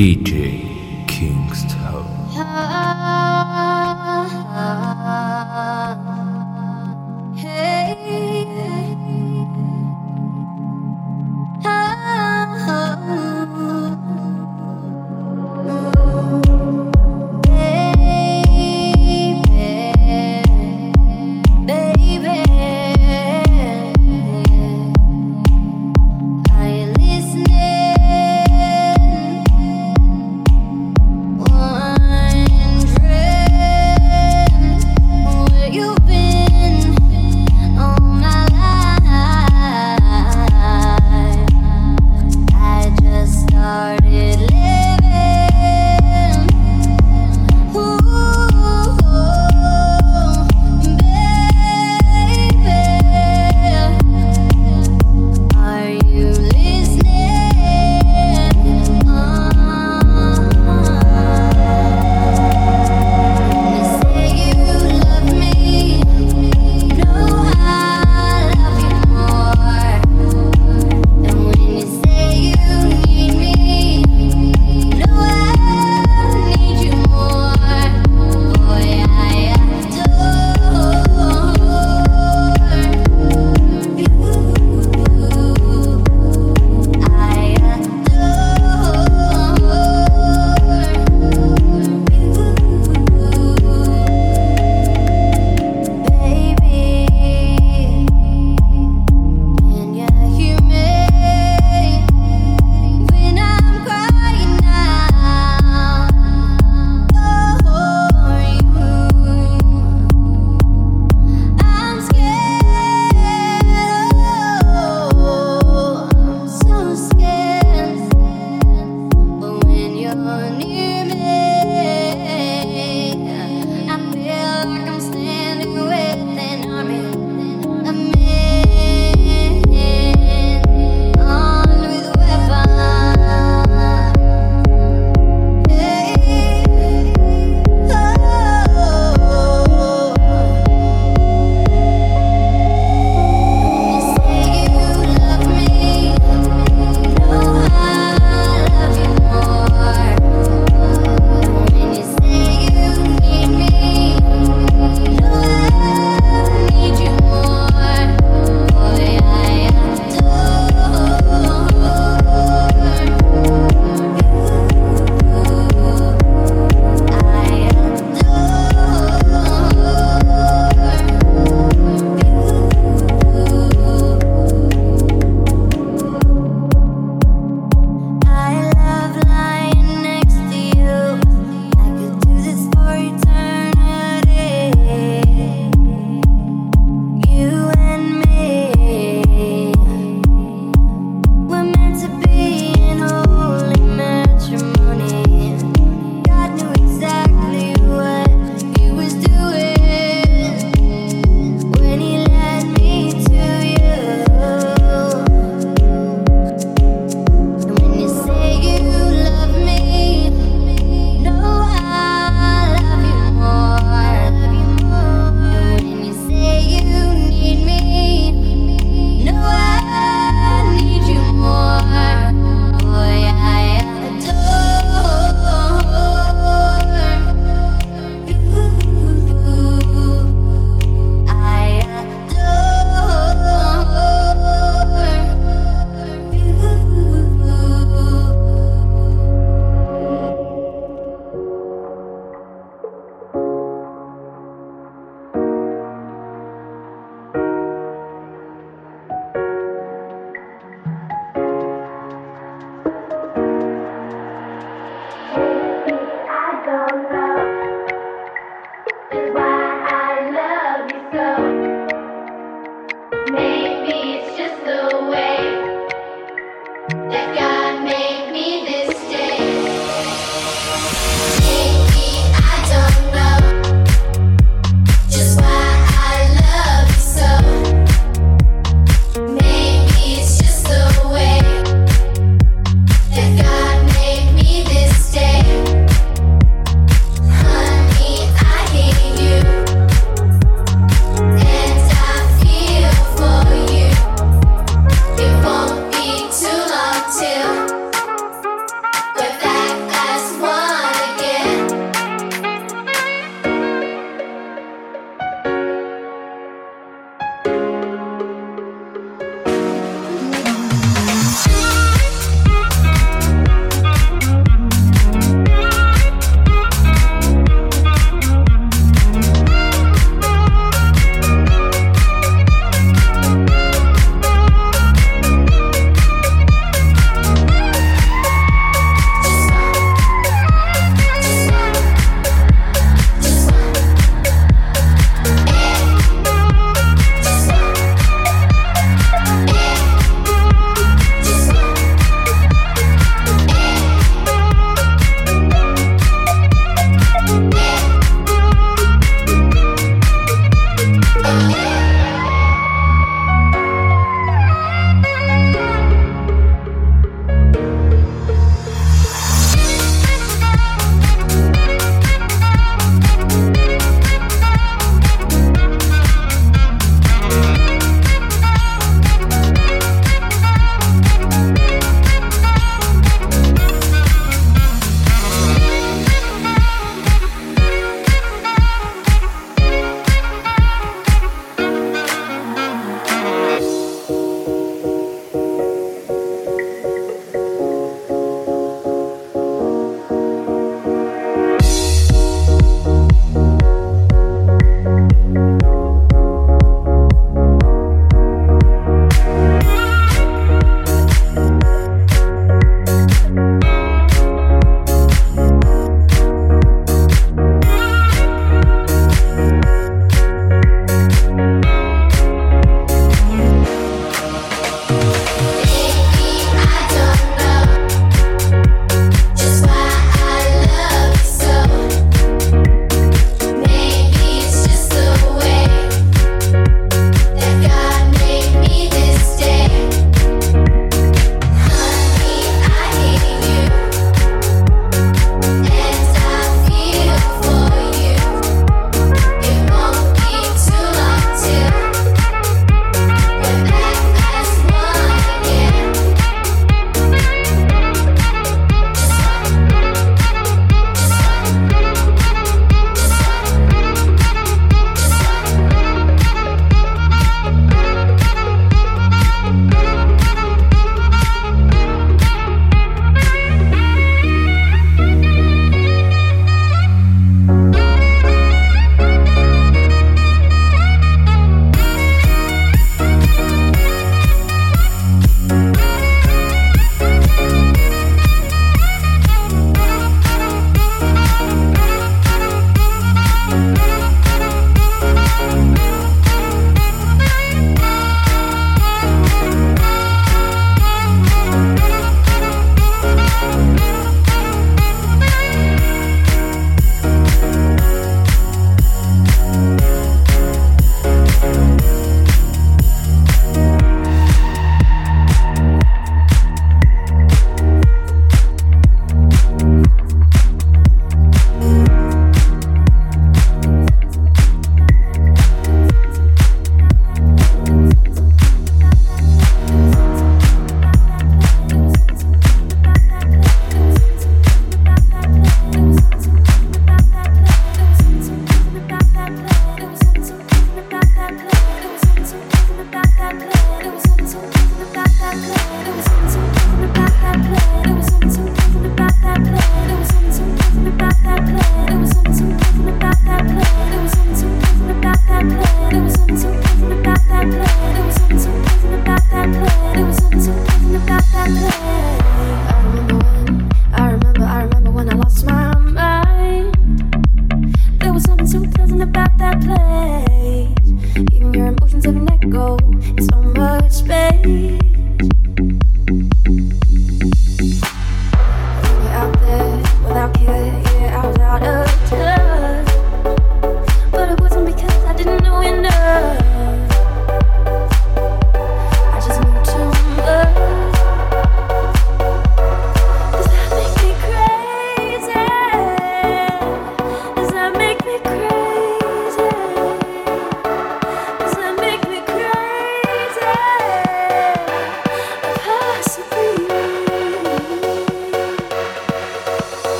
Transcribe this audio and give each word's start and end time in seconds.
DJ 0.00 0.64
Kingston. 1.06 2.06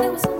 I 0.00 0.39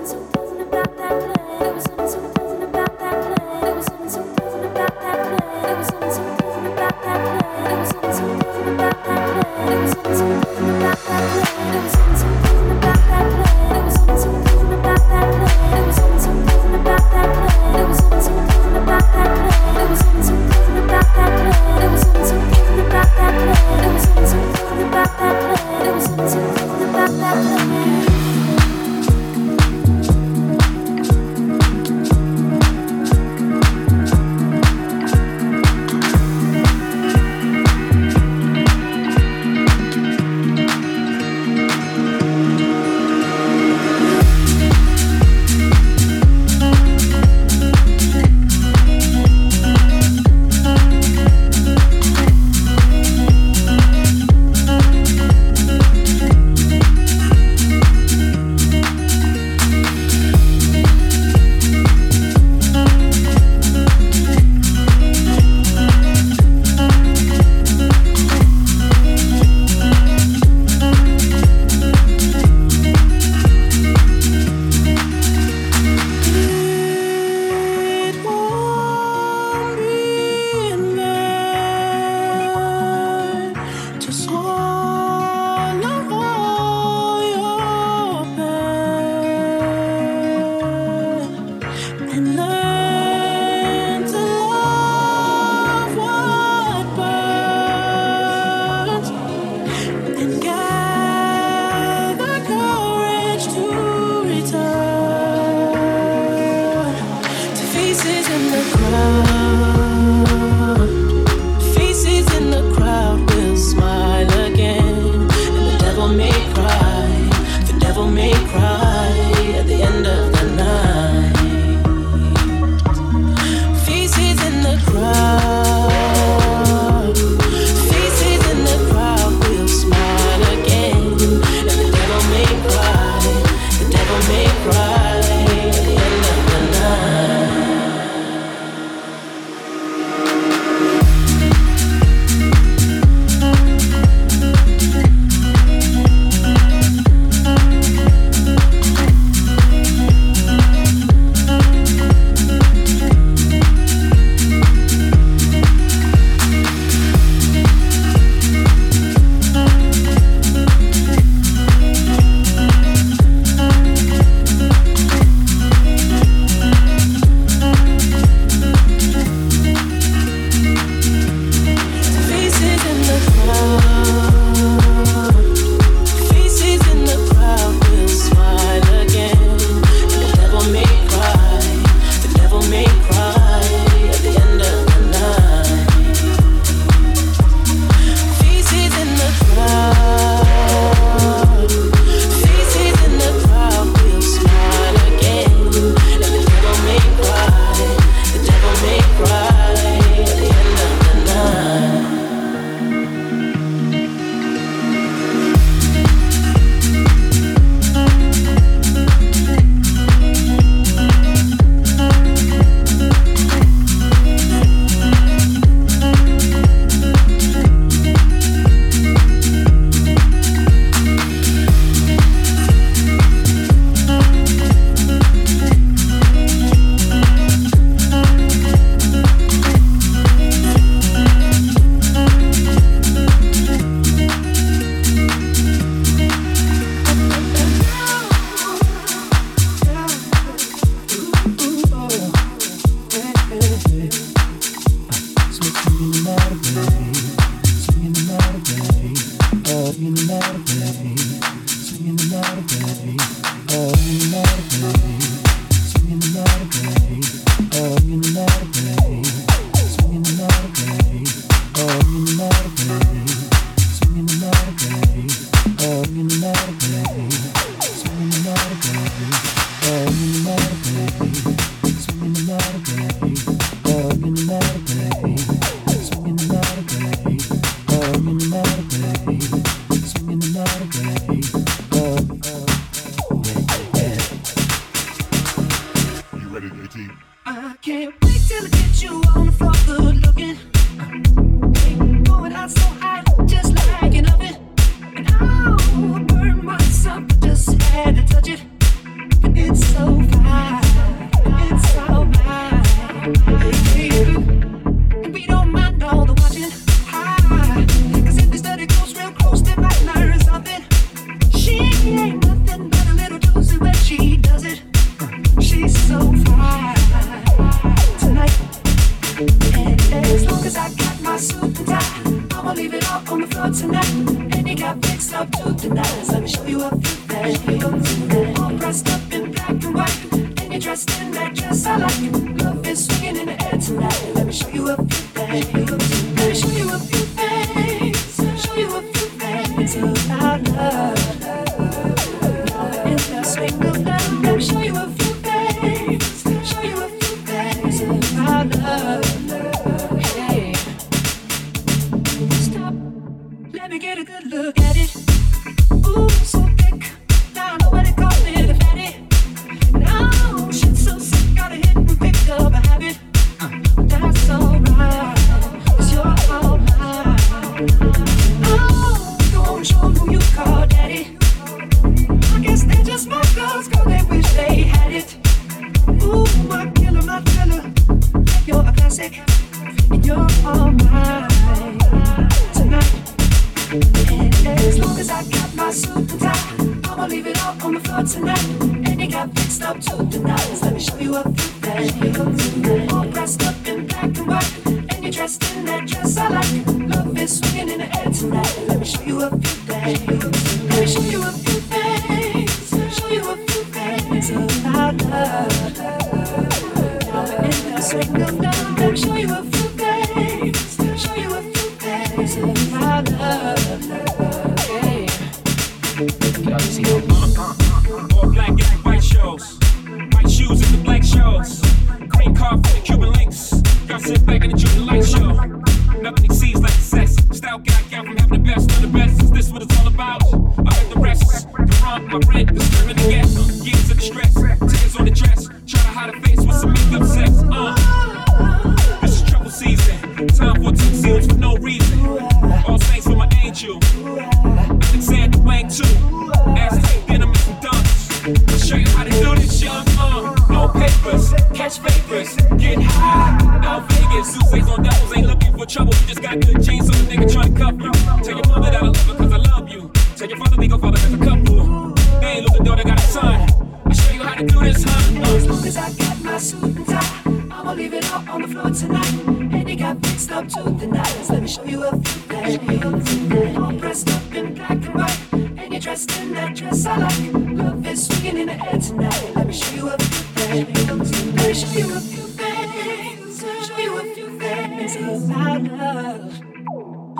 on 468.50 468.62
the 468.62 468.68
floor 468.68 468.90
tonight. 468.90 469.32
And 469.72 469.88
you 469.88 469.96
got 469.96 470.20
fixed 470.26 470.50
up 470.50 470.66
to 470.68 470.82
the 470.82 471.06
nines. 471.06 471.50
Let 471.50 471.62
me 471.62 471.68
show 471.68 471.84
you 471.84 472.02
a 472.04 472.10
few 472.10 472.20
things. 472.20 473.76
All 473.78 473.92
dressed 473.92 474.28
up 474.30 474.54
in 474.54 474.74
black 474.74 474.90
and 474.90 475.14
white. 475.14 475.38
And 475.52 475.92
you're 475.92 476.00
dressed 476.00 476.36
in 476.38 476.52
that 476.54 476.74
dress 476.74 477.06
I 477.06 477.16
like. 477.16 477.52
Love 477.52 478.06
is 478.06 478.26
swinging 478.26 478.58
in 478.62 478.66
the 478.66 478.90
air 478.90 478.98
tonight. 478.98 479.54
Let 479.54 479.66
me 479.68 479.72
show 479.72 479.94
you 479.94 480.08
a 480.08 480.18
few 480.18 480.44
things. 480.54 481.30
Let 481.54 481.66
me 481.68 481.74
show 481.74 481.98
you 481.98 482.16
a 482.16 482.20
few 482.20 482.46
things. 482.58 483.60
Show 483.86 483.98
you 483.98 484.18
a 484.18 484.34
few 484.34 484.58
things 484.58 485.16
about. 485.16 485.82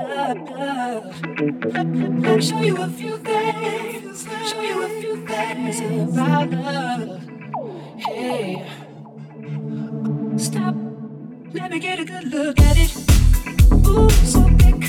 Love, 0.01 0.51
love. 0.51 1.05
Let 1.75 1.87
me 1.87 2.41
show 2.41 2.61
you 2.61 2.77
a 2.77 2.89
few 2.89 3.19
things. 3.19 4.27
Show 4.49 4.61
you 4.61 4.83
a 4.83 4.89
few 5.01 5.27
things 5.27 5.81
about 5.81 6.51
love. 6.51 7.21
Hey. 7.99 8.67
Stop 10.37 10.90
let 11.53 11.73
me 11.73 11.81
get 11.81 11.99
a 11.99 12.05
good 12.05 12.33
look 12.33 12.61
at 12.61 12.77
it. 12.77 12.95
Ooh, 13.85 14.09
so 14.25 14.41
thick. 14.59 14.81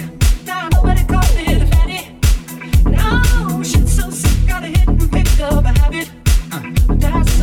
No, 2.86 3.22
oh, 3.26 3.64
shit's 3.64 3.96
so 3.96 4.12
sick. 4.12 4.48
Gotta 4.48 4.68
that's 7.00 7.42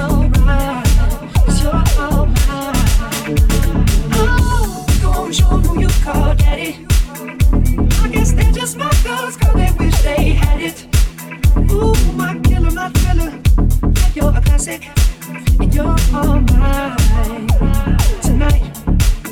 you're 1.61 1.75
all 1.99 2.27
mine. 2.27 2.77
Oh, 4.15 4.87
go 5.03 5.11
on, 5.11 5.33
who 5.63 5.81
you 5.81 5.89
call 6.05 6.37
daddy. 6.37 6.87
I 8.03 8.09
guess 8.13 8.33
they're 8.33 8.53
just 8.53 8.77
my 8.77 8.91
they 9.55 9.73
wish 9.79 10.01
they 10.03 10.31
had 10.31 10.61
it. 10.61 10.87
Ooh, 11.73 11.95
my 12.13 12.39
killer, 12.45 12.71
my 12.71 12.89
you're 14.15 14.31
a 14.31 14.41
classic. 14.43 14.89
And 15.59 15.75
you're 15.75 15.97
all 16.15 16.41
mine 16.41 16.97
tonight. 18.23 18.78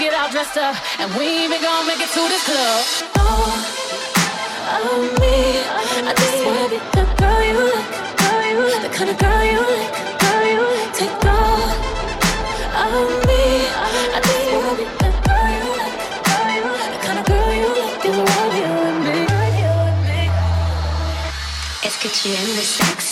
get 0.00 0.14
all 0.14 0.30
dressed 0.30 0.56
up, 0.56 0.74
and 0.98 1.12
we 1.18 1.46
gonna 1.46 1.86
make 1.86 2.00
it 2.00 2.08
to 2.16 2.22
this 2.32 2.44
club. 2.48 2.80
Oh, 3.20 3.52
oh 4.76 5.00
me, 5.20 5.60
I 6.08 6.14
just 6.16 6.40
wanna 6.46 6.68
be 6.72 6.78
the 6.96 7.04
girl 7.20 7.42
you 7.44 7.60
like, 7.68 7.88
girl 8.20 8.40
you 8.48 8.60
like, 8.72 8.82
the 8.86 8.92
kind 8.96 9.10
of 9.12 9.16
girl 9.20 9.44
you 9.52 9.60
like, 9.60 9.92
girl 10.22 10.44
you 10.52 10.60
like. 10.72 10.92
Take 10.96 11.24
all 11.28 11.68
of 12.80 12.96
oh, 12.96 13.12
me, 13.28 13.42
I 14.16 14.18
just 14.24 14.46
wanna 14.52 14.72
be 14.80 14.84
the 15.04 15.10
girl 15.28 15.48
you 15.56 15.68
like, 15.80 15.96
girl 16.28 16.48
you 16.56 16.64
like, 16.80 16.92
the 16.96 17.00
kind 17.06 17.18
of 17.20 17.24
girl 17.28 17.52
you 17.60 17.68
like. 17.80 18.04
You 18.04 18.12
love 18.24 18.54
you 18.56 18.72
and 18.88 18.98
me, 19.04 19.18
get 22.00 22.24
you 22.24 22.32
in 22.32 22.56
the 22.56 22.64
sex. 22.64 23.09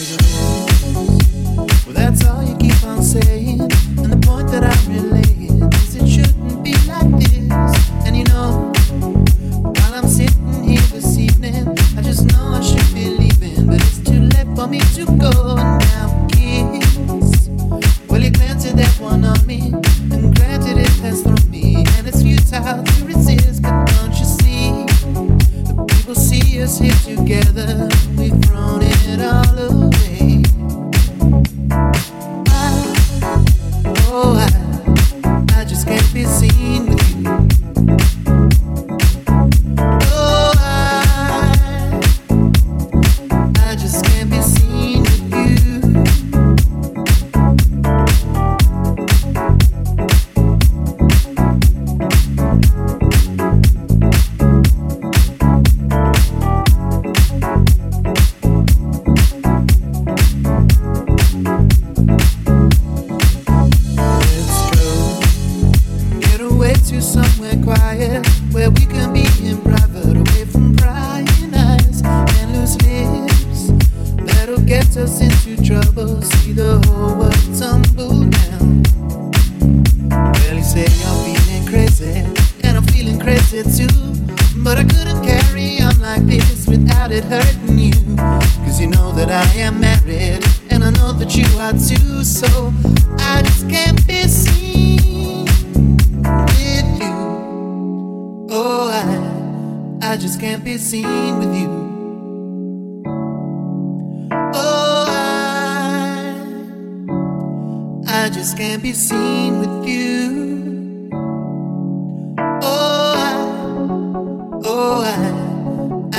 Well, 0.00 1.92
that's 1.92 2.24
all 2.24 2.42
you 2.42 2.56
keep 2.56 2.82
on 2.84 3.02
saying. 3.02 3.68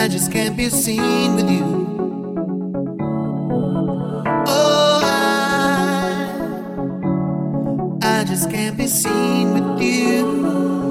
I 0.02 0.08
just 0.08 0.32
can't 0.32 0.58
be 0.58 0.68
seen 0.68 1.36
with 1.36 1.48
you. 1.48 1.64
Oh, 4.48 5.02
I, 8.02 8.18
I 8.20 8.24
just 8.24 8.50
can't 8.50 8.76
be 8.76 8.88
seen 8.88 9.54
with 9.54 9.80
you. 9.80 10.91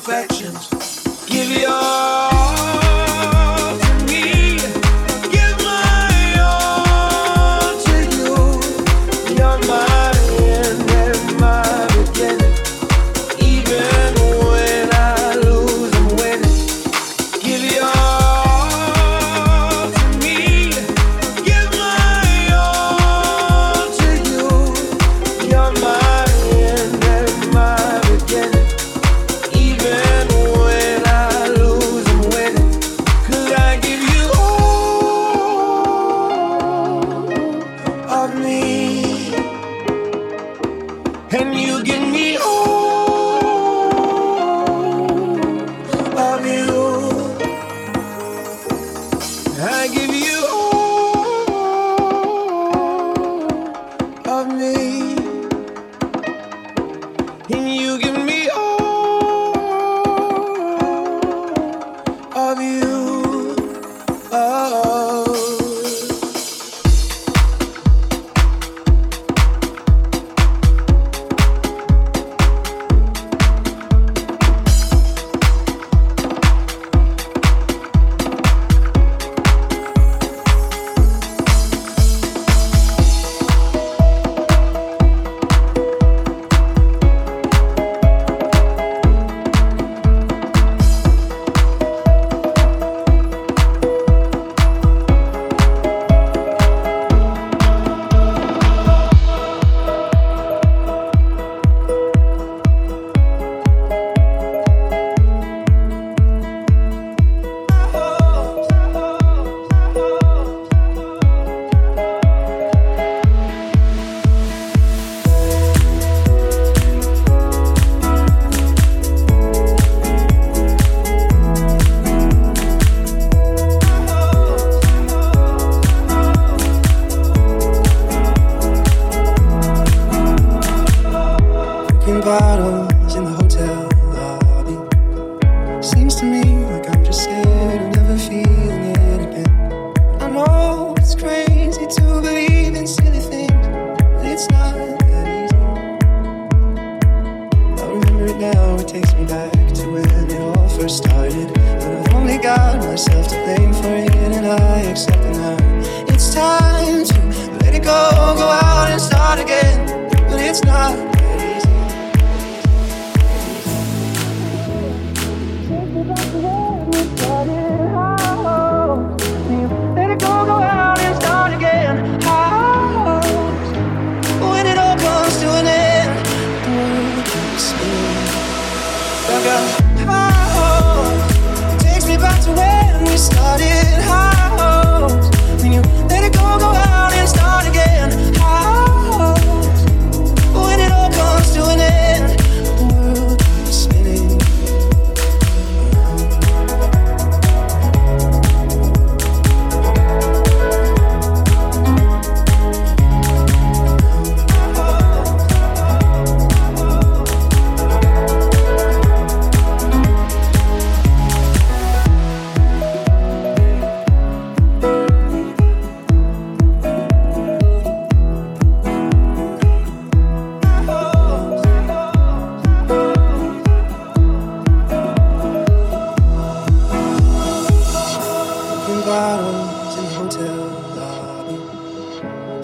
Start 0.00 0.30
again, 0.32 0.54
but 1.66 2.37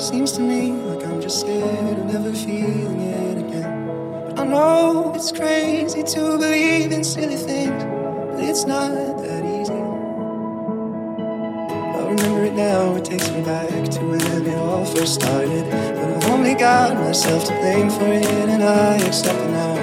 Seems 0.04 0.32
to 0.32 0.42
me 0.42 0.70
like 0.70 1.02
I'm 1.06 1.18
just 1.22 1.40
scared 1.40 1.98
of 1.98 2.04
never 2.04 2.30
feeling 2.30 3.00
it 3.00 3.38
again. 3.38 3.86
But 4.26 4.38
I 4.38 4.44
know 4.44 5.12
it's 5.14 5.32
crazy 5.32 6.02
to 6.02 6.36
believe 6.36 6.92
in 6.92 7.02
silly 7.02 7.36
things, 7.36 7.82
but 7.82 8.44
it's 8.44 8.66
not 8.66 8.92
that 8.92 9.42
easy. 9.46 9.72
I 11.96 12.06
remember 12.06 12.44
it 12.44 12.52
now, 12.52 12.94
it 12.96 13.06
takes 13.06 13.30
me 13.30 13.40
back 13.44 13.88
to 13.92 14.00
when 14.04 14.20
it 14.46 14.54
all 14.58 14.84
first 14.84 15.14
started. 15.14 15.64
But 15.70 16.16
I've 16.16 16.30
only 16.30 16.54
got 16.54 16.94
myself 16.96 17.46
to 17.46 17.52
blame 17.60 17.88
for 17.88 18.04
it, 18.04 18.26
and 18.26 18.62
I 18.62 18.96
accept 19.06 19.40
it 19.40 19.50
now. 19.52 19.74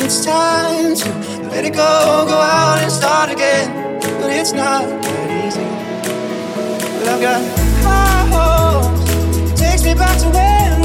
It's 0.00 0.24
time 0.24 0.96
to 0.96 1.08
let 1.50 1.64
it 1.64 1.74
go, 1.74 2.24
go 2.26 2.34
out 2.34 2.78
and 2.82 2.90
start 2.90 3.30
again. 3.30 4.00
But 4.20 4.32
it's 4.32 4.52
not 4.52 4.82
that 4.82 5.46
easy. 5.46 5.68
But 6.98 7.08
I've 7.08 7.20
got 7.20 7.40
high 7.84 8.17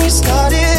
we 0.03 0.09
started. 0.09 0.72